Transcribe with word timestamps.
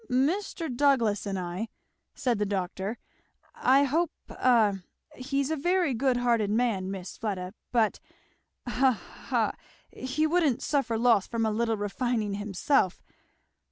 "Mr. 0.09 0.65
Douglass 0.75 1.27
and 1.27 1.37
I," 1.37 1.67
said 2.15 2.39
the 2.39 2.45
doctor, 2.47 2.97
"I 3.53 3.83
hope 3.83 4.09
a 4.29 4.79
he's 5.15 5.51
a 5.51 5.55
very 5.55 5.93
good 5.93 6.17
hearted 6.17 6.49
man, 6.49 6.89
Miss 6.89 7.17
Fleda, 7.17 7.53
but, 7.71 7.99
ha! 8.65 8.93
ha! 9.29 9.53
he 9.91 10.25
wouldn't 10.25 10.63
suffer 10.63 10.97
loss 10.97 11.27
from 11.27 11.45
a 11.45 11.51
little 11.51 11.77
refining 11.77 12.33
himself. 12.33 13.03